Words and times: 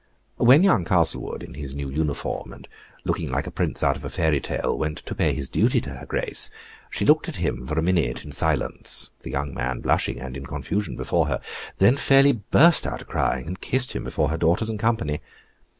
When 0.37 0.63
young 0.63 0.83
Castlewood, 0.83 1.43
in 1.43 1.53
his 1.53 1.75
new 1.75 1.87
uniform, 1.91 2.51
and 2.53 2.67
looking 3.05 3.29
like 3.29 3.45
a 3.45 3.51
prince 3.51 3.83
out 3.83 3.95
of 3.95 4.03
a 4.03 4.09
fairy 4.09 4.39
tale, 4.41 4.75
went 4.75 4.97
to 5.05 5.13
pay 5.13 5.31
his 5.35 5.47
duty 5.47 5.79
to 5.79 5.91
her 5.91 6.07
Grace, 6.07 6.49
she 6.89 7.05
looked 7.05 7.29
at 7.29 7.35
him 7.35 7.67
for 7.67 7.77
a 7.77 7.83
minute 7.83 8.25
in 8.25 8.31
silence, 8.31 9.11
the 9.19 9.29
young 9.29 9.53
man 9.53 9.79
blushing 9.79 10.19
and 10.19 10.35
in 10.35 10.47
confusion 10.47 10.95
before 10.95 11.27
her, 11.27 11.39
then 11.77 11.97
fairly 11.97 12.31
burst 12.31 12.87
out 12.87 13.03
a 13.03 13.05
crying, 13.05 13.45
and 13.45 13.61
kissed 13.61 13.93
him 13.93 14.03
before 14.03 14.29
her 14.29 14.37
daughters 14.39 14.71
and 14.71 14.79
company. 14.79 15.21